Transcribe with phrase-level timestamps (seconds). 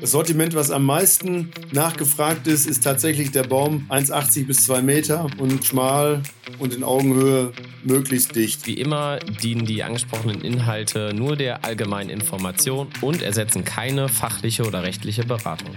[0.00, 5.26] Das Sortiment, was am meisten nachgefragt ist, ist tatsächlich der Baum 1,80 bis 2 Meter
[5.38, 6.22] und schmal
[6.60, 8.64] und in Augenhöhe möglichst dicht.
[8.68, 14.84] Wie immer dienen die angesprochenen Inhalte nur der allgemeinen Information und ersetzen keine fachliche oder
[14.84, 15.74] rechtliche Beratung.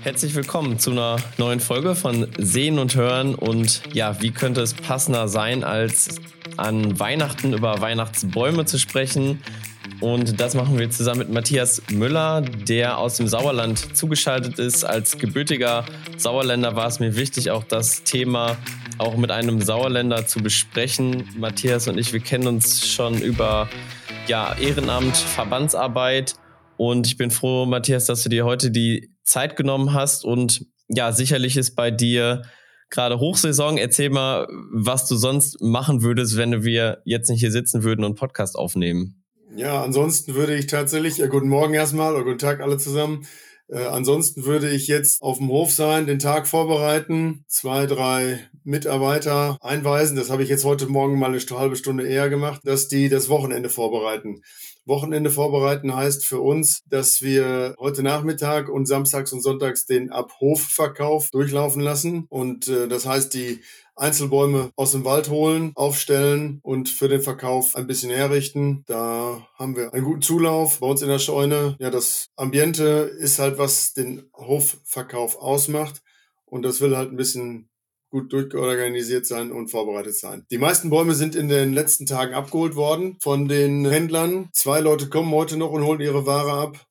[0.00, 3.34] Herzlich willkommen zu einer neuen Folge von Sehen und Hören.
[3.34, 6.20] Und ja, wie könnte es passender sein, als
[6.56, 9.42] an Weihnachten über Weihnachtsbäume zu sprechen?
[10.02, 14.82] Und das machen wir zusammen mit Matthias Müller, der aus dem Sauerland zugeschaltet ist.
[14.82, 15.84] Als gebürtiger
[16.16, 18.56] Sauerländer war es mir wichtig, auch das Thema
[18.98, 21.28] auch mit einem Sauerländer zu besprechen.
[21.38, 23.70] Matthias und ich, wir kennen uns schon über
[24.26, 26.34] ja, Ehrenamt, Verbandsarbeit.
[26.76, 30.24] Und ich bin froh, Matthias, dass du dir heute die Zeit genommen hast.
[30.24, 32.42] Und ja, sicherlich ist bei dir
[32.90, 33.78] gerade Hochsaison.
[33.78, 38.16] Erzähl mal, was du sonst machen würdest, wenn wir jetzt nicht hier sitzen würden und
[38.16, 39.21] Podcast aufnehmen.
[39.54, 43.26] Ja, ansonsten würde ich tatsächlich, ja, guten Morgen erstmal oder guten Tag alle zusammen.
[43.68, 49.58] Äh, ansonsten würde ich jetzt auf dem Hof sein, den Tag vorbereiten, zwei, drei Mitarbeiter
[49.60, 50.16] einweisen.
[50.16, 53.28] Das habe ich jetzt heute Morgen mal eine halbe Stunde eher gemacht, dass die das
[53.28, 54.42] Wochenende vorbereiten.
[54.84, 61.30] Wochenende vorbereiten heißt für uns, dass wir heute Nachmittag und samstags und sonntags den Abhofverkauf
[61.30, 62.26] durchlaufen lassen.
[62.28, 63.60] Und äh, das heißt, die
[63.94, 68.84] Einzelbäume aus dem Wald holen, aufstellen und für den Verkauf ein bisschen herrichten.
[68.86, 71.76] Da haben wir einen guten Zulauf bei uns in der Scheune.
[71.78, 72.82] Ja, das Ambiente
[73.18, 76.02] ist halt, was den Hofverkauf ausmacht.
[76.44, 77.68] Und das will halt ein bisschen
[78.12, 80.44] gut durchorganisiert sein und vorbereitet sein.
[80.50, 84.50] Die meisten Bäume sind in den letzten Tagen abgeholt worden von den Händlern.
[84.52, 86.86] Zwei Leute kommen heute noch und holen ihre Ware ab.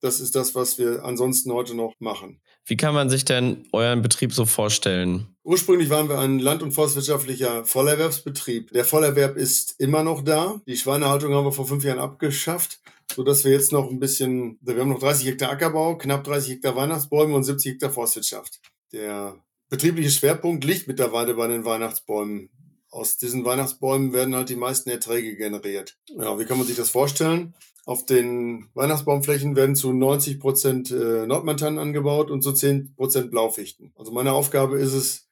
[0.00, 2.40] Das ist das, was wir ansonsten heute noch machen.
[2.64, 5.26] Wie kann man sich denn euren Betrieb so vorstellen?
[5.42, 8.72] Ursprünglich waren wir ein land- und forstwirtschaftlicher Vollerwerbsbetrieb.
[8.72, 10.60] Der Vollerwerb ist immer noch da.
[10.68, 12.80] Die Schweinehaltung haben wir vor fünf Jahren abgeschafft,
[13.12, 16.76] sodass wir jetzt noch ein bisschen, wir haben noch 30 Hektar Ackerbau, knapp 30 Hektar
[16.76, 18.60] Weihnachtsbäume und 70 Hektar Forstwirtschaft.
[18.92, 19.36] Der
[19.72, 22.50] betriebliche Schwerpunkt liegt mittlerweile bei den Weihnachtsbäumen.
[22.90, 25.98] Aus diesen Weihnachtsbäumen werden halt die meisten Erträge generiert.
[26.08, 27.54] Ja, wie kann man sich das vorstellen?
[27.86, 33.94] Auf den Weihnachtsbaumflächen werden zu 90 Prozent äh, Nordmantanen angebaut und zu 10 Prozent Blaufichten.
[33.96, 35.30] Also meine Aufgabe ist es,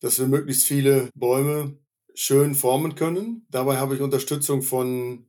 [0.00, 1.76] dass wir möglichst viele Bäume
[2.14, 3.46] schön formen können.
[3.50, 5.26] Dabei habe ich Unterstützung von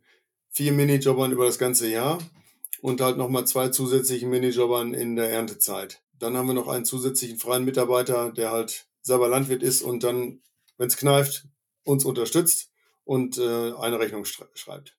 [0.52, 2.18] vier Minijobbern über das ganze Jahr
[2.82, 6.03] und halt nochmal zwei zusätzlichen Minijobbern in der Erntezeit.
[6.24, 10.42] Dann haben wir noch einen zusätzlichen freien Mitarbeiter, der halt selber Landwirt ist und dann,
[10.78, 11.46] wenn es kneift,
[11.84, 12.72] uns unterstützt
[13.04, 14.98] und äh, eine Rechnung schreibt.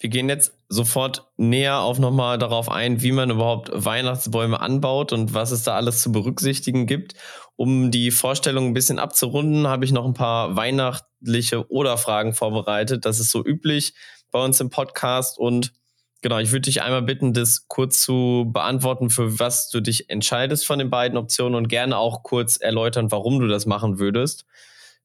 [0.00, 5.34] Wir gehen jetzt sofort näher auf nochmal darauf ein, wie man überhaupt Weihnachtsbäume anbaut und
[5.34, 7.14] was es da alles zu berücksichtigen gibt.
[7.54, 13.04] Um die Vorstellung ein bisschen abzurunden, habe ich noch ein paar weihnachtliche Oder-Fragen vorbereitet.
[13.04, 13.94] Das ist so üblich
[14.30, 15.74] bei uns im Podcast und
[16.22, 20.66] Genau, ich würde dich einmal bitten, das kurz zu beantworten, für was du dich entscheidest
[20.66, 24.44] von den beiden Optionen und gerne auch kurz erläutern, warum du das machen würdest.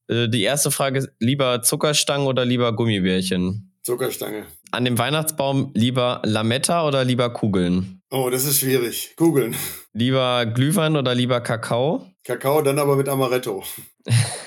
[0.08, 3.72] Äh, die erste Frage ist, lieber Zuckerstangen oder lieber Gummibärchen?
[3.82, 4.44] Zuckerstange.
[4.72, 8.02] An dem Weihnachtsbaum lieber Lametta oder lieber Kugeln?
[8.10, 9.14] Oh, das ist schwierig.
[9.16, 9.54] Kugeln.
[9.92, 12.06] Lieber Glühwein oder lieber Kakao?
[12.24, 13.62] Kakao, dann aber mit Amaretto.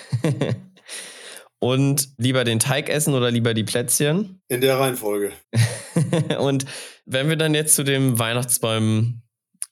[1.59, 4.41] Und lieber den Teig essen oder lieber die Plätzchen?
[4.47, 5.31] In der Reihenfolge.
[6.39, 6.65] Und
[7.05, 9.21] wenn wir dann jetzt zu dem Weihnachtsbaum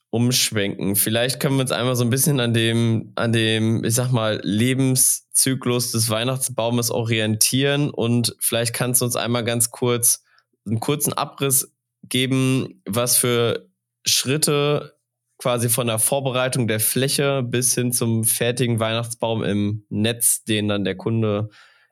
[0.09, 0.95] umschwenken.
[0.95, 4.39] Vielleicht können wir uns einmal so ein bisschen an dem, an dem, ich sag mal,
[4.43, 10.23] Lebenszyklus des Weihnachtsbaumes orientieren und vielleicht kannst du uns einmal ganz kurz
[10.65, 13.69] einen kurzen Abriss geben, was für
[14.05, 14.97] Schritte
[15.37, 20.83] quasi von der Vorbereitung der Fläche bis hin zum fertigen Weihnachtsbaum im Netz, den dann
[20.83, 21.49] der Kunde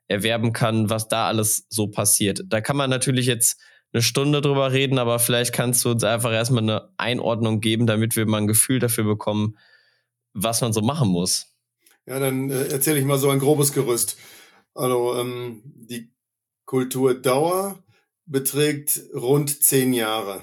[0.07, 2.41] erwerben kann, was da alles so passiert.
[2.47, 3.59] Da kann man natürlich jetzt
[3.93, 8.15] eine Stunde drüber reden, aber vielleicht kannst du uns einfach erstmal eine Einordnung geben, damit
[8.15, 9.57] wir mal ein Gefühl dafür bekommen,
[10.33, 11.55] was man so machen muss.
[12.05, 14.17] Ja, dann äh, erzähle ich mal so ein grobes Gerüst.
[14.73, 16.11] Also ähm, die
[16.65, 17.83] Kulturdauer
[18.25, 20.41] beträgt rund zehn Jahre.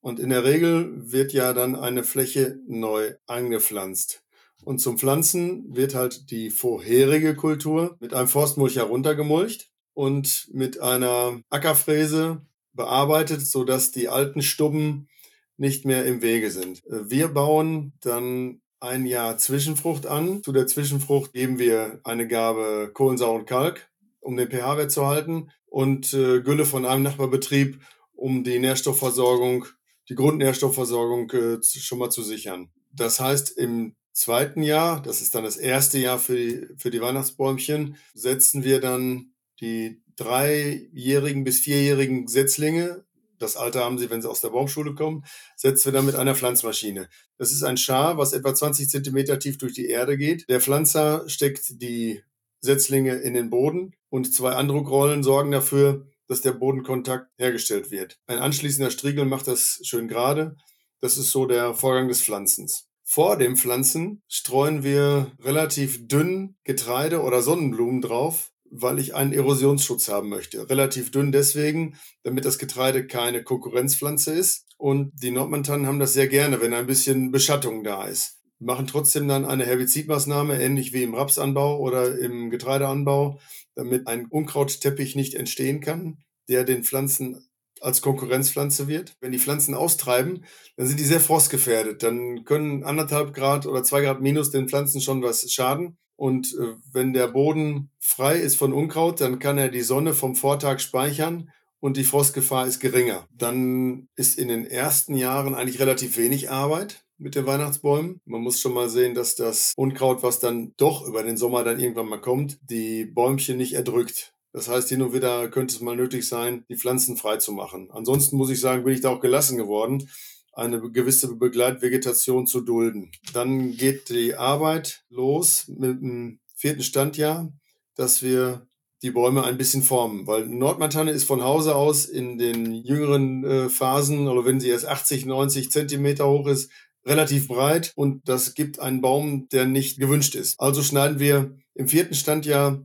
[0.00, 4.24] Und in der Regel wird ja dann eine Fläche neu eingepflanzt.
[4.64, 11.40] Und zum Pflanzen wird halt die vorherige Kultur mit einem Forstmulch heruntergemulcht und mit einer
[11.50, 15.08] Ackerfräse bearbeitet, sodass die alten Stubben
[15.56, 16.82] nicht mehr im Wege sind.
[16.86, 20.42] Wir bauen dann ein Jahr Zwischenfrucht an.
[20.42, 23.90] Zu der Zwischenfrucht geben wir eine Gabe Kohlensauer und Kalk,
[24.20, 27.80] um den pH-Wert zu halten und äh, Gülle von einem Nachbarbetrieb,
[28.12, 29.66] um die Nährstoffversorgung,
[30.08, 32.70] die Grundnährstoffversorgung äh, schon mal zu sichern.
[32.92, 37.00] Das heißt, im zweiten Jahr, das ist dann das erste Jahr für die, für die
[37.00, 43.04] Weihnachtsbäumchen, setzen wir dann die dreijährigen bis vierjährigen Setzlinge
[43.40, 45.24] das Alter haben sie, wenn sie aus der Baumschule kommen,
[45.56, 47.08] setzen wir dann mit einer Pflanzmaschine.
[47.38, 50.48] Das ist ein Schar, was etwa 20 Zentimeter tief durch die Erde geht.
[50.48, 52.22] Der Pflanzer steckt die
[52.60, 58.20] Setzlinge in den Boden und zwei Andruckrollen sorgen dafür, dass der Bodenkontakt hergestellt wird.
[58.26, 60.56] Ein anschließender Striegel macht das schön gerade.
[61.00, 62.88] Das ist so der Vorgang des Pflanzens.
[63.02, 70.08] Vor dem Pflanzen streuen wir relativ dünn Getreide oder Sonnenblumen drauf, weil ich einen Erosionsschutz
[70.08, 70.68] haben möchte.
[70.70, 74.66] Relativ dünn deswegen, damit das Getreide keine Konkurrenzpflanze ist.
[74.78, 78.38] Und die Nordmontanen haben das sehr gerne, wenn ein bisschen Beschattung da ist.
[78.58, 83.40] Machen trotzdem dann eine Herbizidmaßnahme, ähnlich wie im Rapsanbau oder im Getreideanbau,
[83.74, 86.18] damit ein Unkrautteppich nicht entstehen kann,
[86.48, 87.49] der den Pflanzen
[87.80, 89.14] als Konkurrenzpflanze wird.
[89.20, 90.44] Wenn die Pflanzen austreiben,
[90.76, 92.02] dann sind die sehr frostgefährdet.
[92.02, 95.96] Dann können anderthalb Grad oder zwei Grad minus den Pflanzen schon was schaden.
[96.16, 100.36] Und äh, wenn der Boden frei ist von Unkraut, dann kann er die Sonne vom
[100.36, 101.50] Vortag speichern
[101.80, 103.26] und die Frostgefahr ist geringer.
[103.32, 108.20] Dann ist in den ersten Jahren eigentlich relativ wenig Arbeit mit den Weihnachtsbäumen.
[108.24, 111.80] Man muss schon mal sehen, dass das Unkraut, was dann doch über den Sommer dann
[111.80, 114.34] irgendwann mal kommt, die Bäumchen nicht erdrückt.
[114.52, 117.88] Das heißt, hin und wieder könnte es mal nötig sein, die Pflanzen frei zu machen.
[117.92, 120.08] Ansonsten muss ich sagen, bin ich da auch gelassen geworden,
[120.52, 123.12] eine gewisse Begleitvegetation zu dulden.
[123.32, 127.52] Dann geht die Arbeit los mit dem vierten Standjahr,
[127.94, 128.66] dass wir
[129.02, 133.68] die Bäume ein bisschen formen, weil Nordmantanne ist von Hause aus in den jüngeren äh,
[133.70, 136.70] Phasen, oder wenn sie erst 80, 90 Zentimeter hoch ist,
[137.06, 140.60] relativ breit und das gibt einen Baum, der nicht gewünscht ist.
[140.60, 142.84] Also schneiden wir im vierten Standjahr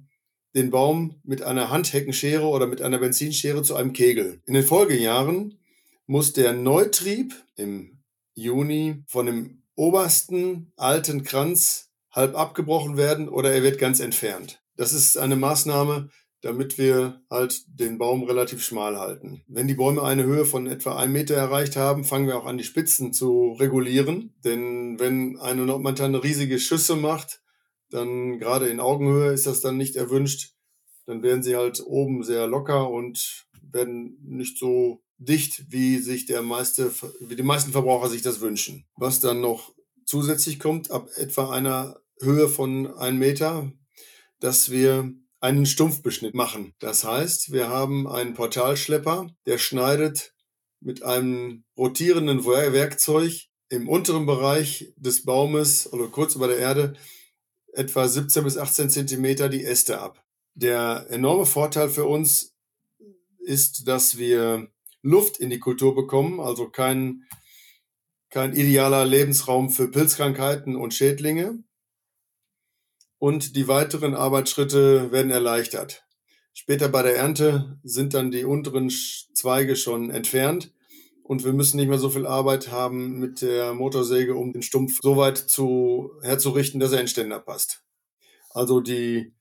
[0.56, 4.42] den Baum mit einer Handheckenschere oder mit einer Benzinschere zu einem Kegel.
[4.46, 5.60] In den Folgejahren
[6.07, 8.00] muss der Neutrieb im
[8.34, 14.62] Juni von dem obersten alten Kranz halb abgebrochen werden oder er wird ganz entfernt.
[14.78, 16.10] Das ist eine Maßnahme,
[16.42, 19.42] damit wir halt den Baum relativ schmal halten.
[19.48, 22.57] Wenn die Bäume eine Höhe von etwa einem Meter erreicht haben, fangen wir auch an,
[22.57, 24.34] die Spitzen zu regulieren.
[24.44, 27.42] Denn wenn eine Nordmontane riesige Schüsse macht,
[27.89, 30.53] dann gerade in Augenhöhe ist das dann nicht erwünscht.
[31.05, 36.41] Dann werden sie halt oben sehr locker und werden nicht so dicht, wie sich der
[36.41, 36.91] meiste,
[37.21, 38.85] wie die meisten Verbraucher sich das wünschen.
[38.95, 39.73] Was dann noch
[40.05, 43.71] zusätzlich kommt, ab etwa einer Höhe von einem Meter,
[44.39, 46.73] dass wir einen Stumpfbeschnitt machen.
[46.79, 50.33] Das heißt, wir haben einen Portalschlepper, der schneidet
[50.79, 56.93] mit einem rotierenden Werkzeug im unteren Bereich des Baumes oder kurz über der Erde
[57.75, 60.24] etwa 17 bis 18 Zentimeter die Äste ab.
[60.54, 62.56] Der enorme Vorteil für uns
[63.39, 64.69] ist, dass wir
[65.01, 67.24] Luft in die Kultur bekommen, also kein,
[68.30, 71.63] kein idealer Lebensraum für Pilzkrankheiten und Schädlinge.
[73.18, 76.06] Und die weiteren Arbeitsschritte werden erleichtert.
[76.54, 80.75] Später bei der Ernte sind dann die unteren Zweige schon entfernt
[81.27, 85.00] und wir müssen nicht mehr so viel Arbeit haben mit der Motorsäge, um den Stumpf
[85.01, 87.83] so weit zu, herzurichten, dass er in Ständer passt.
[88.51, 89.33] Also die,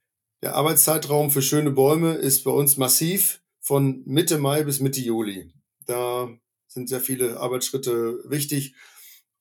[0.43, 5.53] der Arbeitszeitraum für schöne Bäume ist bei uns massiv von Mitte Mai bis Mitte Juli.
[5.85, 6.31] Da
[6.69, 8.75] sind sehr viele Arbeitsschritte wichtig,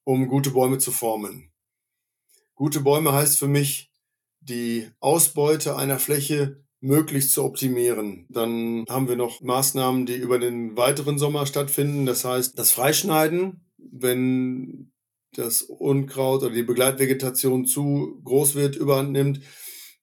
[0.04, 1.50] um gute Bäume zu formen.
[2.54, 3.90] Gute Bäume heißt für mich,
[4.40, 8.26] die Ausbeute einer Fläche möglichst zu optimieren.
[8.28, 12.04] Dann haben wir noch Maßnahmen, die über den weiteren Sommer stattfinden.
[12.04, 14.92] Das heißt, das Freischneiden, wenn
[15.32, 19.40] das Unkraut oder die Begleitvegetation zu groß wird, überhand nimmt,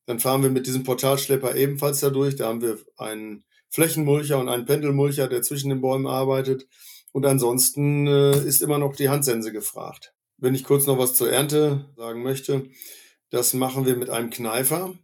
[0.08, 2.36] dann fahren wir mit diesem Portalschlepper ebenfalls dadurch.
[2.36, 6.67] Da haben wir einen Flächenmulcher und einen Pendelmulcher, der zwischen den Bäumen arbeitet.
[7.12, 10.13] Und ansonsten äh, ist immer noch die Handsense gefragt.
[10.38, 12.70] Wenn ich kurz noch was zur Ernte sagen möchte,
[13.29, 14.96] das machen wir mit einem Kneifer.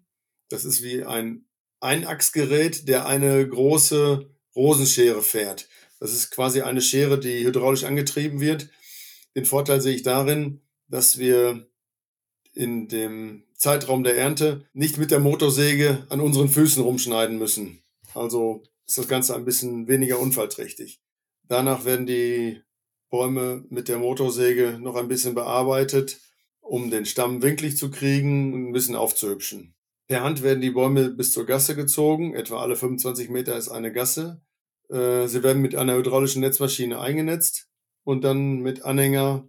[0.50, 1.47] Das ist wie ein
[1.80, 5.68] Einachsgerät, der eine große Rosenschere fährt.
[6.00, 8.70] Das ist quasi eine Schere, die hydraulisch angetrieben wird.
[9.36, 11.68] Den Vorteil sehe ich darin, dass wir
[12.54, 17.84] in dem Zeitraum der Ernte nicht mit der Motorsäge an unseren Füßen rumschneiden müssen.
[18.14, 21.00] Also ist das Ganze ein bisschen weniger unfallträchtig.
[21.44, 22.62] Danach werden die
[23.10, 26.20] Bäume mit der Motorsäge noch ein bisschen bearbeitet
[26.68, 29.74] um den Stamm winklig zu kriegen und ein bisschen aufzuhübschen.
[30.08, 32.34] Per Hand werden die Bäume bis zur Gasse gezogen.
[32.34, 34.42] Etwa alle 25 Meter ist eine Gasse.
[34.90, 37.68] Äh, sie werden mit einer hydraulischen Netzmaschine eingenetzt
[38.04, 39.48] und dann mit Anhänger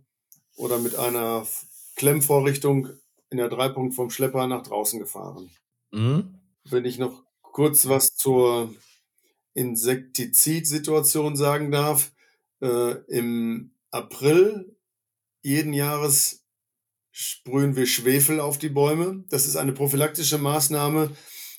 [0.57, 1.47] oder mit einer
[1.97, 2.89] Klemmvorrichtung
[3.31, 5.51] in der Dreipunkt vom Schlepper nach draußen gefahren.
[5.93, 6.41] Mhm.
[6.65, 8.75] Wenn ich noch kurz was zur
[9.59, 12.13] Insektizidsituation sagen darf.
[12.61, 14.77] Äh, Im April
[15.43, 16.45] jeden Jahres
[17.21, 19.25] sprühen wir Schwefel auf die Bäume.
[19.29, 21.11] Das ist eine prophylaktische Maßnahme,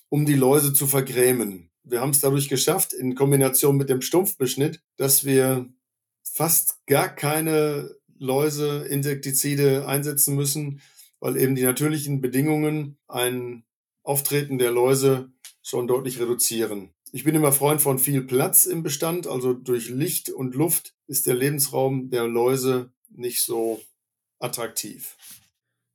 [0.08, 1.70] um die Läuse zu vergrämen.
[1.84, 5.68] wir haben es dadurch geschafft, in Kombination mit dem Stumpfbeschnitt, dass wir
[6.24, 10.82] fast gar keine Läuse, Insektizide einsetzen müssen,
[11.20, 13.66] weil eben die natürlichen Bedingungen ein
[14.04, 16.94] Auftreten der Läuse schon deutlich reduzieren.
[17.12, 21.26] Ich bin immer Freund von viel Platz im Bestand, also durch Licht und Luft ist
[21.26, 23.82] der Lebensraum der Läuse nicht so
[24.40, 25.18] attraktiv.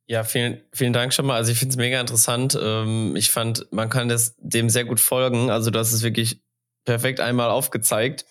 [0.07, 1.35] Ja, vielen, vielen Dank schon mal.
[1.35, 2.57] Also ich finde es mega interessant.
[2.61, 5.49] Ähm, ich fand, man kann das dem sehr gut folgen.
[5.49, 6.41] Also hast es wirklich
[6.85, 8.25] perfekt einmal aufgezeigt,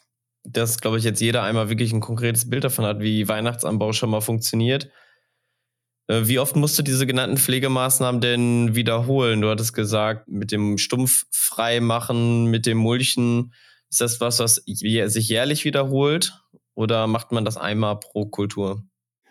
[0.44, 4.10] dass, glaube ich, jetzt jeder einmal wirklich ein konkretes Bild davon hat, wie Weihnachtsanbau schon
[4.10, 4.90] mal funktioniert.
[6.06, 9.40] Äh, wie oft musst du diese genannten Pflegemaßnahmen denn wiederholen?
[9.40, 13.52] Du hattest gesagt, mit dem Stumpf freimachen, mit dem Mulchen.
[13.90, 16.40] Ist das was, was sich jährlich wiederholt?
[16.74, 18.84] Oder macht man das einmal pro Kultur?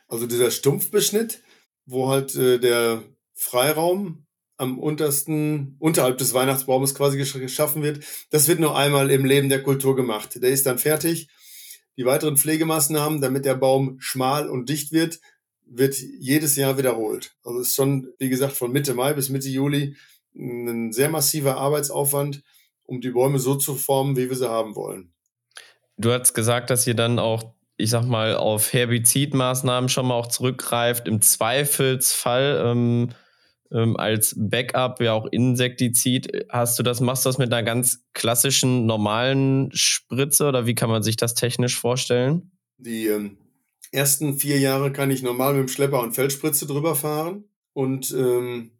[0.07, 1.41] Also dieser Stumpfbeschnitt,
[1.85, 4.25] wo halt äh, der Freiraum
[4.57, 9.63] am untersten, unterhalb des Weihnachtsbaumes quasi geschaffen wird, das wird nur einmal im Leben der
[9.63, 10.41] Kultur gemacht.
[10.41, 11.27] Der ist dann fertig.
[11.97, 15.19] Die weiteren Pflegemaßnahmen, damit der Baum schmal und dicht wird,
[15.65, 17.35] wird jedes Jahr wiederholt.
[17.43, 19.95] Also ist schon, wie gesagt, von Mitte Mai bis Mitte Juli
[20.35, 22.43] ein sehr massiver Arbeitsaufwand,
[22.83, 25.13] um die Bäume so zu formen, wie wir sie haben wollen.
[25.97, 30.27] Du hast gesagt, dass ihr dann auch, ich sag mal, auf Herbizidmaßnahmen schon mal auch
[30.27, 31.07] zurückgreift.
[31.07, 33.09] Im Zweifelsfall ähm,
[33.71, 36.45] ähm, als Backup ja auch Insektizid.
[36.49, 40.89] Hast du das, machst du das mit einer ganz klassischen normalen Spritze oder wie kann
[40.89, 42.51] man sich das technisch vorstellen?
[42.77, 43.37] Die ähm,
[43.91, 47.45] ersten vier Jahre kann ich normal mit dem Schlepper und Feldspritze drüber fahren.
[47.73, 48.71] Und ähm,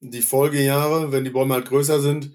[0.00, 2.32] die Folgejahre, wenn die Bäume halt größer sind,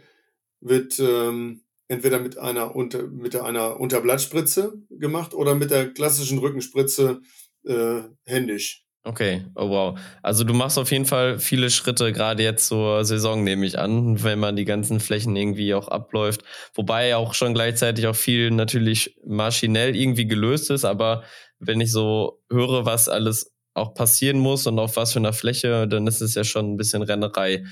[0.59, 1.61] wird ähm,
[1.91, 7.19] entweder mit einer, unter, mit einer Unterblattspritze gemacht oder mit der klassischen Rückenspritze
[7.65, 8.85] äh, händisch.
[9.03, 9.99] Okay, oh wow.
[10.21, 14.23] Also du machst auf jeden Fall viele Schritte, gerade jetzt zur Saison, nehme ich an,
[14.23, 16.43] wenn man die ganzen Flächen irgendwie auch abläuft.
[16.75, 21.23] Wobei auch schon gleichzeitig auch viel natürlich maschinell irgendwie gelöst ist, aber
[21.59, 25.89] wenn ich so höre, was alles auch passieren muss und auf was für einer Fläche,
[25.89, 27.65] dann ist es ja schon ein bisschen Rennerei.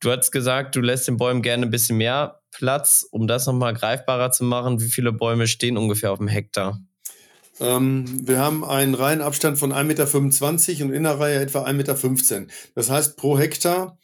[0.00, 3.74] Du hast gesagt, du lässt den Bäumen gerne ein bisschen mehr Platz, um das nochmal
[3.74, 4.80] greifbarer zu machen.
[4.80, 6.80] Wie viele Bäume stehen ungefähr auf dem Hektar?
[7.60, 12.52] Ähm, wir haben einen Reihenabstand von 1,25 Meter und in der Reihe etwa 1,15 Meter.
[12.74, 13.98] Das heißt, pro Hektar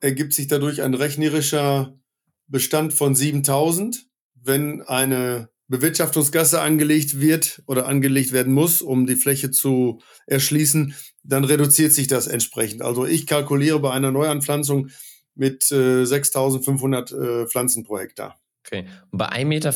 [0.00, 1.98] ergibt sich dadurch ein rechnerischer
[2.46, 4.06] Bestand von 7000.
[4.34, 11.44] Wenn eine Bewirtschaftungsgasse angelegt wird oder angelegt werden muss, um die Fläche zu erschließen, dann
[11.44, 12.82] reduziert sich das entsprechend.
[12.82, 14.90] Also ich kalkuliere bei einer Neuanpflanzung
[15.34, 18.38] mit äh, 6500 äh, Pflanzen pro Hektar.
[18.66, 18.86] Okay.
[19.10, 19.72] Und bei 1,50 Meter,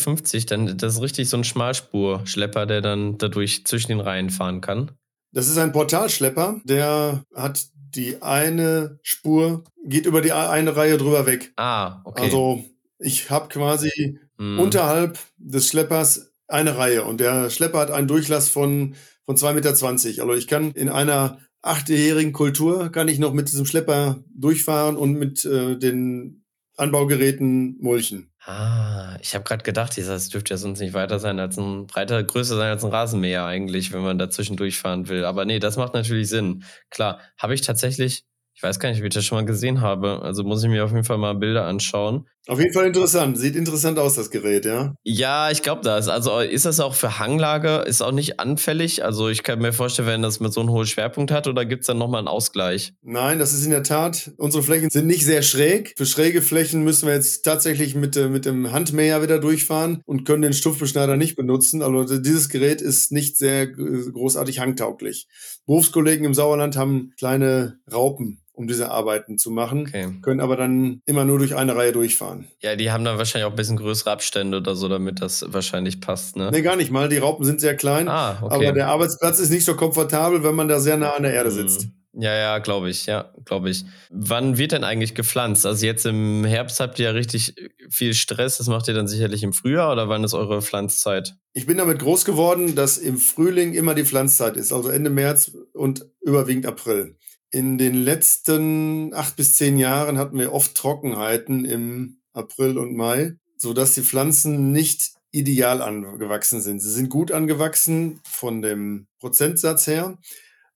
[0.46, 4.92] dann das ist richtig so ein Schmalspurschlepper, der dann dadurch zwischen den Reihen fahren kann.
[5.32, 11.26] Das ist ein Portalschlepper, der hat die eine Spur, geht über die eine Reihe drüber
[11.26, 11.52] weg.
[11.56, 12.22] Ah, okay.
[12.22, 12.64] Also
[12.98, 14.58] ich habe quasi hm.
[14.58, 18.94] unterhalb des Schleppers eine Reihe und der Schlepper hat einen Durchlass von,
[19.26, 20.22] von 2,20 Meter.
[20.22, 25.14] Also ich kann in einer achtjährigen Kultur kann ich noch mit diesem Schlepper durchfahren und
[25.14, 26.44] mit äh, den
[26.76, 28.30] Anbaugeräten mulchen.
[28.44, 32.22] Ah, ich habe gerade gedacht, das dürfte ja sonst nicht weiter sein als ein breiter,
[32.22, 35.24] größer sein als ein Rasenmäher eigentlich, wenn man dazwischen durchfahren will.
[35.24, 36.64] Aber nee, das macht natürlich Sinn.
[36.88, 38.24] Klar, habe ich tatsächlich
[38.58, 40.20] ich weiß gar nicht, ob ich das schon mal gesehen habe.
[40.22, 42.28] Also muss ich mir auf jeden Fall mal Bilder anschauen.
[42.48, 43.36] Auf jeden Fall interessant.
[43.38, 44.94] Sieht interessant aus, das Gerät, ja?
[45.04, 46.08] Ja, ich glaube das.
[46.08, 47.84] Also ist das auch für Hanglage?
[47.86, 49.04] Ist auch nicht anfällig?
[49.04, 51.82] Also ich kann mir vorstellen, wenn das mit so einem hohen Schwerpunkt hat, oder gibt
[51.82, 52.94] es dann nochmal einen Ausgleich?
[53.02, 55.92] Nein, das ist in der Tat, unsere Flächen sind nicht sehr schräg.
[55.98, 60.24] Für schräge Flächen müssen wir jetzt tatsächlich mit, äh, mit dem Handmäher wieder durchfahren und
[60.24, 61.82] können den Stumpfbeschneider nicht benutzen.
[61.82, 65.28] Also dieses Gerät ist nicht sehr großartig hangtauglich.
[65.66, 70.08] Berufskollegen im Sauerland haben kleine Raupen um diese Arbeiten zu machen, okay.
[70.20, 72.48] können aber dann immer nur durch eine Reihe durchfahren.
[72.60, 76.00] Ja, die haben dann wahrscheinlich auch ein bisschen größere Abstände oder so, damit das wahrscheinlich
[76.00, 76.50] passt, ne?
[76.52, 77.08] Nee, gar nicht mal.
[77.08, 78.54] Die Raupen sind sehr klein, ah, okay.
[78.54, 81.50] aber der Arbeitsplatz ist nicht so komfortabel, wenn man da sehr nah an der Erde
[81.50, 81.86] sitzt.
[81.86, 81.92] Mhm.
[82.20, 83.84] Ja, ja, glaube ich, ja, glaube ich.
[84.10, 85.64] Wann wird denn eigentlich gepflanzt?
[85.64, 87.54] Also jetzt im Herbst habt ihr ja richtig
[87.90, 91.36] viel Stress, das macht ihr dann sicherlich im Frühjahr oder wann ist eure Pflanzzeit?
[91.52, 95.52] Ich bin damit groß geworden, dass im Frühling immer die Pflanzzeit ist, also Ende März
[95.74, 97.16] und überwiegend April.
[97.50, 103.36] In den letzten acht bis zehn Jahren hatten wir oft Trockenheiten im April und Mai,
[103.56, 106.80] sodass die Pflanzen nicht ideal angewachsen sind.
[106.80, 110.18] Sie sind gut angewachsen von dem Prozentsatz her,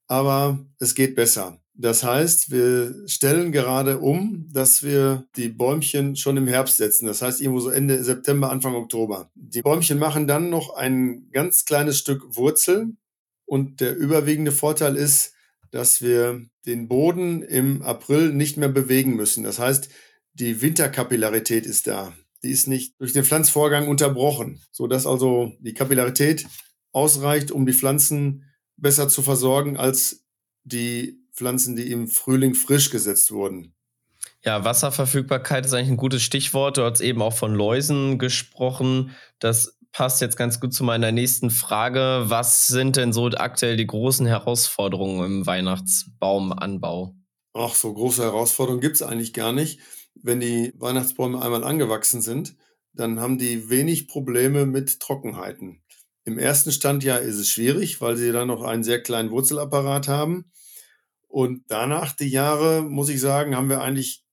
[0.07, 1.59] aber es geht besser.
[1.75, 7.07] Das heißt, wir stellen gerade um, dass wir die Bäumchen schon im Herbst setzen.
[7.07, 9.31] Das heißt, irgendwo so Ende September, Anfang Oktober.
[9.35, 12.93] Die Bäumchen machen dann noch ein ganz kleines Stück Wurzel.
[13.47, 15.33] Und der überwiegende Vorteil ist,
[15.73, 19.43] dass wir den Boden im April nicht mehr bewegen müssen.
[19.43, 19.88] Das heißt,
[20.35, 22.14] die Winterkapillarität ist da.
[22.45, 26.47] die ist nicht durch den Pflanzvorgang unterbrochen, sodass also die Kapillarität
[26.93, 28.45] ausreicht, um die Pflanzen
[28.76, 30.25] besser zu versorgen als
[30.64, 33.75] die Pflanzen, die im Frühling frisch gesetzt wurden.
[34.45, 36.76] Ja, Wasserverfügbarkeit ist eigentlich ein gutes Stichwort.
[36.76, 39.12] Du hast eben auch von Läusen gesprochen.
[39.38, 42.25] Das passt jetzt ganz gut zu meiner nächsten Frage.
[42.25, 47.15] Was sind denn so aktuell die großen Herausforderungen im Weihnachtsbaumanbau?
[47.55, 49.81] Ach, so große Herausforderungen gibt es eigentlich gar nicht.
[50.15, 52.57] Wenn die Weihnachtsbäume einmal angewachsen sind,
[52.95, 55.83] dann haben die wenig Probleme mit Trockenheiten.
[56.25, 60.51] Im ersten Standjahr ist es schwierig, weil sie dann noch einen sehr kleinen Wurzelapparat haben.
[61.29, 64.25] Und danach die Jahre, muss ich sagen, haben wir eigentlich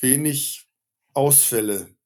[0.00, 0.68] wenig
[1.12, 1.96] Ausfälle,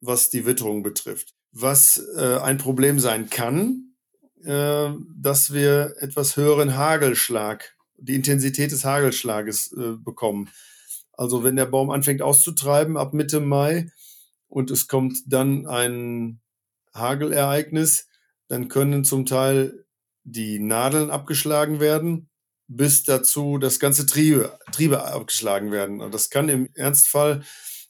[0.00, 1.35] was die Witterung betrifft.
[1.58, 3.94] Was äh, ein Problem sein kann,
[4.44, 10.50] äh, dass wir etwas höheren Hagelschlag, die Intensität des Hagelschlages äh, bekommen.
[11.12, 13.90] Also wenn der Baum anfängt auszutreiben ab Mitte Mai
[14.48, 16.40] und es kommt dann ein
[16.94, 18.08] Hagelereignis,
[18.48, 19.86] dann können zum Teil
[20.24, 22.28] die Nadeln abgeschlagen werden
[22.68, 26.00] bis dazu das ganze Triebe, Triebe abgeschlagen werden.
[26.00, 27.42] Und das kann im Ernstfall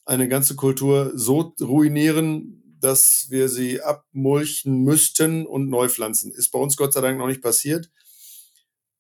[0.05, 6.33] eine ganze Kultur so ruinieren, dass wir sie abmulchen müssten und neu pflanzen.
[6.33, 7.91] Ist bei uns Gott sei Dank noch nicht passiert.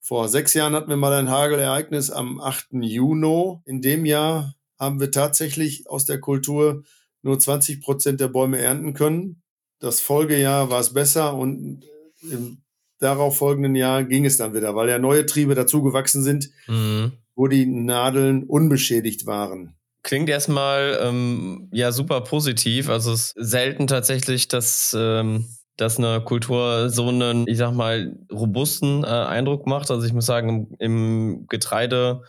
[0.00, 2.68] Vor sechs Jahren hatten wir mal ein Hagelereignis am 8.
[2.72, 3.58] Juni.
[3.64, 6.84] In dem Jahr haben wir tatsächlich aus der Kultur
[7.22, 9.42] nur 20 Prozent der Bäume ernten können.
[9.80, 11.84] Das Folgejahr war es besser und
[12.22, 12.62] im
[12.98, 17.12] darauf folgenden Jahr ging es dann wieder, weil ja neue Triebe dazugewachsen sind, mhm.
[17.34, 19.76] wo die Nadeln unbeschädigt waren.
[20.06, 22.88] Klingt erstmal ähm, ja super positiv.
[22.88, 28.16] Also es ist selten tatsächlich, dass, ähm, dass eine Kultur so einen, ich sag mal,
[28.32, 29.90] robusten äh, Eindruck macht.
[29.90, 32.22] Also ich muss sagen, im, im Getreide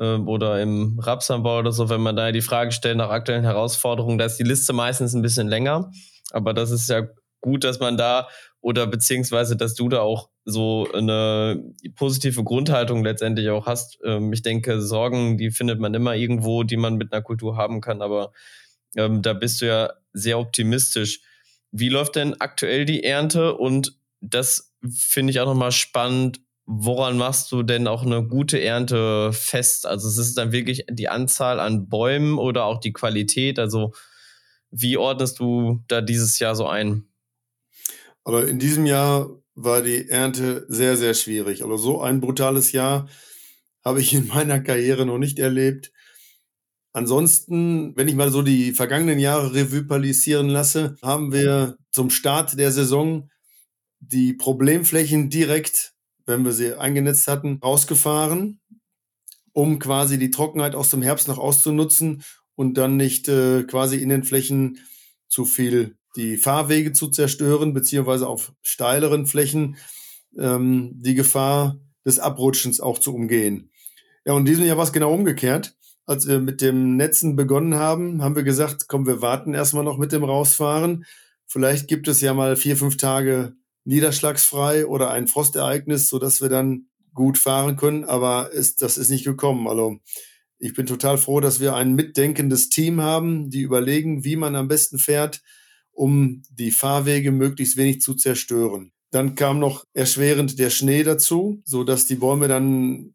[0.00, 4.18] äh, oder im Rapsanbau oder so, wenn man da die Frage stellt nach aktuellen Herausforderungen,
[4.18, 5.92] da ist die Liste meistens ein bisschen länger.
[6.32, 7.06] Aber das ist ja
[7.40, 8.26] gut, dass man da
[8.60, 11.62] oder beziehungsweise, dass du da auch so eine
[11.96, 13.98] positive Grundhaltung letztendlich auch hast.
[14.04, 17.80] Ähm, ich denke, Sorgen, die findet man immer irgendwo, die man mit einer Kultur haben
[17.80, 18.32] kann, aber
[18.96, 21.20] ähm, da bist du ja sehr optimistisch.
[21.72, 23.56] Wie läuft denn aktuell die Ernte?
[23.56, 26.40] Und das finde ich auch nochmal spannend.
[26.66, 29.86] Woran machst du denn auch eine gute Ernte fest?
[29.86, 33.58] Also es ist dann wirklich die Anzahl an Bäumen oder auch die Qualität?
[33.58, 33.92] Also
[34.70, 37.08] wie ordnest du da dieses Jahr so ein?
[38.24, 41.62] Aber in diesem Jahr war die Ernte sehr, sehr schwierig.
[41.62, 43.08] Also so ein brutales Jahr
[43.84, 45.92] habe ich in meiner Karriere noch nicht erlebt.
[46.92, 52.58] Ansonsten, wenn ich mal so die vergangenen Jahre Revue palisieren lasse, haben wir zum Start
[52.58, 53.30] der Saison
[54.00, 55.92] die Problemflächen direkt,
[56.26, 58.60] wenn wir sie eingenetzt hatten, rausgefahren,
[59.52, 62.24] um quasi die Trockenheit aus dem Herbst noch auszunutzen
[62.56, 64.78] und dann nicht äh, quasi in den Flächen
[65.28, 69.76] zu viel die Fahrwege zu zerstören, beziehungsweise auf steileren Flächen
[70.38, 73.70] ähm, die Gefahr des Abrutschens auch zu umgehen.
[74.24, 75.76] Ja, und in diesem Jahr war es genau umgekehrt.
[76.06, 79.98] Als wir mit dem Netzen begonnen haben, haben wir gesagt, komm, wir warten erstmal noch
[79.98, 81.04] mit dem Rausfahren.
[81.46, 86.86] Vielleicht gibt es ja mal vier, fünf Tage niederschlagsfrei oder ein Frostereignis, sodass wir dann
[87.14, 88.04] gut fahren können.
[88.04, 89.68] Aber ist, das ist nicht gekommen.
[89.68, 89.98] Also
[90.58, 94.68] ich bin total froh, dass wir ein mitdenkendes Team haben, die überlegen, wie man am
[94.68, 95.42] besten fährt,
[96.00, 98.90] um die Fahrwege möglichst wenig zu zerstören.
[99.10, 103.14] Dann kam noch erschwerend der Schnee dazu, so dass die Bäume dann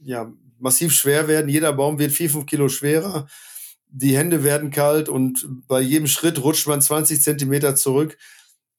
[0.00, 1.48] ja massiv schwer werden.
[1.48, 3.26] Jeder Baum wird vier, fünf Kilo schwerer.
[3.88, 8.16] Die Hände werden kalt und bei jedem Schritt rutscht man 20 Zentimeter zurück.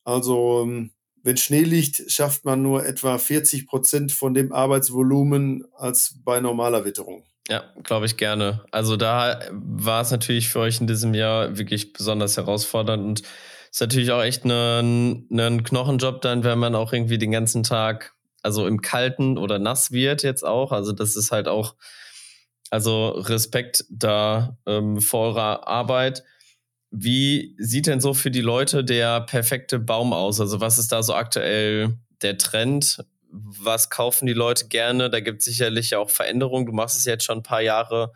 [0.05, 0.91] Also ähm,
[1.23, 6.85] wenn Schnee liegt, schafft man nur etwa 40 Prozent von dem Arbeitsvolumen als bei normaler
[6.85, 7.23] Witterung.
[7.49, 8.63] Ja, glaube ich gerne.
[8.71, 13.23] Also da war es natürlich für euch in diesem Jahr wirklich besonders herausfordernd und
[13.71, 18.13] ist natürlich auch echt ein, ein Knochenjob dann, wenn man auch irgendwie den ganzen Tag,
[18.41, 20.71] also im Kalten oder nass wird jetzt auch.
[20.71, 21.75] Also das ist halt auch,
[22.69, 26.23] also Respekt da ähm, vor eurer Arbeit.
[26.91, 30.39] Wie sieht denn so für die Leute der perfekte Baum aus?
[30.39, 33.03] Also was ist da so aktuell der Trend?
[33.31, 35.09] was kaufen die Leute gerne?
[35.09, 36.65] Da gibt es sicherlich auch Veränderungen.
[36.65, 38.13] Du machst es jetzt schon ein paar Jahre.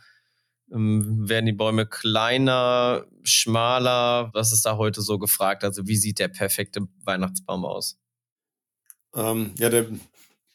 [0.72, 4.32] Ähm, werden die Bäume kleiner, schmaler?
[4.34, 5.64] Was ist da heute so gefragt?
[5.64, 7.98] Also wie sieht der perfekte Weihnachtsbaum aus?
[9.14, 9.86] Ähm, ja, der,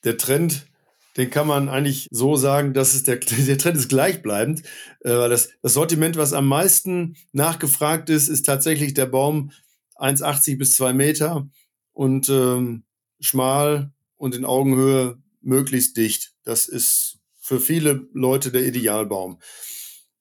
[0.05, 0.67] der Trend,
[1.17, 4.61] den kann man eigentlich so sagen, dass es der, der Trend ist gleichbleibend.
[5.01, 9.53] Äh, das, das Sortiment, was am meisten nachgefragt ist, ist tatsächlich der Baum
[9.97, 11.49] 1,80 bis 2 Meter
[11.93, 12.85] und ähm,
[13.21, 16.35] schmal, und in Augenhöhe möglichst dicht.
[16.45, 19.41] Das ist für viele Leute der Idealbaum.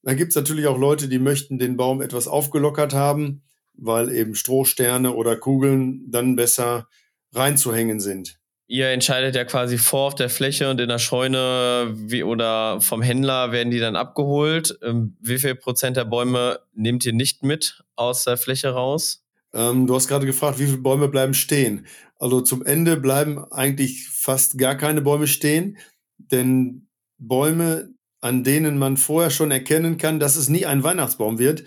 [0.03, 4.35] Dann gibt es natürlich auch Leute, die möchten den Baum etwas aufgelockert haben, weil eben
[4.35, 6.87] Strohsterne oder Kugeln dann besser
[7.33, 8.39] reinzuhängen sind.
[8.71, 13.01] Ihr entscheidet ja quasi vor auf der Fläche und in der Scheune wie, oder vom
[13.01, 14.77] Händler werden die dann abgeholt.
[14.83, 19.23] Ähm, wie viel Prozent der Bäume nehmt ihr nicht mit aus der Fläche raus?
[19.53, 21.87] Ähm, du hast gerade gefragt, wie viele Bäume bleiben stehen.
[22.19, 25.79] Also zum Ende bleiben eigentlich fast gar keine Bäume stehen,
[26.19, 27.89] denn Bäume,
[28.21, 31.63] an denen man vorher schon erkennen kann, dass es nie ein Weihnachtsbaum wird,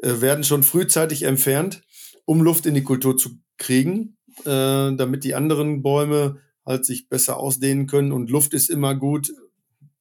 [0.00, 1.82] äh, werden schon frühzeitig entfernt,
[2.24, 7.38] um Luft in die Kultur zu kriegen, äh, damit die anderen Bäume halt sich besser
[7.38, 8.12] ausdehnen können.
[8.12, 9.32] Und Luft ist immer gut,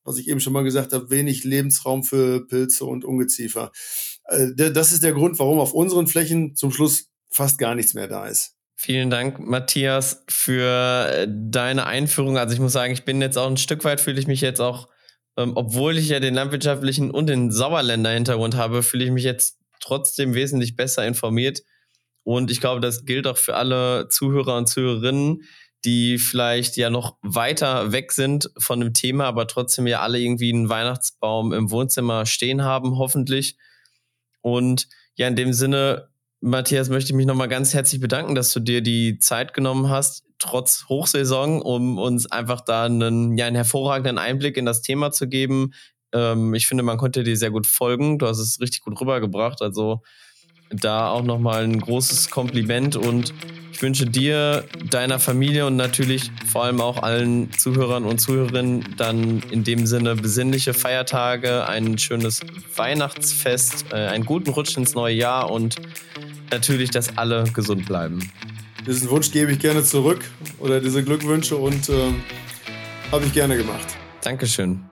[0.04, 3.72] was ich eben schon mal gesagt habe, wenig Lebensraum für Pilze und Ungeziefer.
[4.26, 8.08] Äh, das ist der Grund, warum auf unseren Flächen zum Schluss fast gar nichts mehr
[8.08, 8.56] da ist.
[8.76, 12.38] Vielen Dank, Matthias, für äh, deine Einführung.
[12.38, 14.62] Also ich muss sagen, ich bin jetzt auch ein Stück weit, fühle ich mich jetzt
[14.62, 14.88] auch,
[15.38, 20.34] ähm, obwohl ich ja den landwirtschaftlichen und den Sauerländer-Hintergrund habe, fühle ich mich jetzt trotzdem
[20.34, 21.62] wesentlich besser informiert.
[22.30, 25.42] Und ich glaube, das gilt auch für alle Zuhörer und Zuhörerinnen,
[25.84, 30.54] die vielleicht ja noch weiter weg sind von dem Thema, aber trotzdem ja alle irgendwie
[30.54, 33.58] einen Weihnachtsbaum im Wohnzimmer stehen haben, hoffentlich.
[34.42, 38.60] Und ja, in dem Sinne Matthias, möchte ich mich nochmal ganz herzlich bedanken, dass du
[38.60, 44.20] dir die Zeit genommen hast, trotz Hochsaison, um uns einfach da einen, ja, einen hervorragenden
[44.20, 45.72] Einblick in das Thema zu geben.
[46.14, 48.20] Ähm, ich finde, man konnte dir sehr gut folgen.
[48.20, 49.64] Du hast es richtig gut rübergebracht.
[49.64, 50.04] Also
[50.70, 53.34] da auch nochmal ein großes Kompliment und
[53.80, 59.42] ich wünsche dir, deiner Familie und natürlich vor allem auch allen Zuhörern und Zuhörerinnen dann
[59.52, 62.42] in dem Sinne besinnliche Feiertage, ein schönes
[62.76, 65.78] Weihnachtsfest, äh, einen guten Rutsch ins neue Jahr und
[66.52, 68.30] natürlich, dass alle gesund bleiben.
[68.86, 70.26] Diesen Wunsch gebe ich gerne zurück
[70.60, 71.94] oder diese Glückwünsche und äh,
[73.14, 73.88] habe ich gerne gemacht.
[74.22, 74.90] Dankeschön.